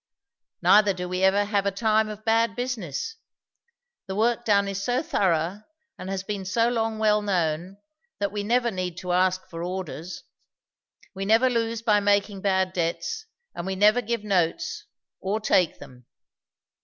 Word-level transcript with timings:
Neither 0.63 0.93
do 0.95 1.07
we 1.07 1.21
ever 1.21 1.45
have 1.45 1.67
a 1.67 1.71
time 1.71 2.09
of 2.09 2.25
bad 2.25 2.55
business. 2.55 3.17
The 4.07 4.15
work 4.15 4.45
done 4.45 4.67
is 4.67 4.81
so 4.81 5.03
thorough 5.03 5.61
and 5.95 6.09
has 6.09 6.23
been 6.23 6.43
so 6.43 6.69
long 6.69 6.97
well 6.97 7.21
known, 7.21 7.77
that 8.17 8.31
we 8.31 8.41
never 8.41 8.71
need 8.71 8.97
to 8.97 9.11
ask 9.11 9.47
for 9.47 9.63
orders. 9.63 10.23
We 11.13 11.25
never 11.27 11.51
lose 11.51 11.83
by 11.83 11.99
making 11.99 12.41
bad 12.41 12.73
debts; 12.73 13.27
and 13.53 13.67
we 13.67 13.75
never 13.75 14.01
give 14.01 14.23
notes, 14.23 14.85
or 15.19 15.39
take 15.39 15.77
them. 15.77 16.07